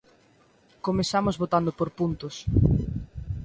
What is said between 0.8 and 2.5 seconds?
Comezamos votando por puntos.